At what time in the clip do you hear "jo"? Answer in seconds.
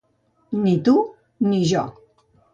1.75-1.85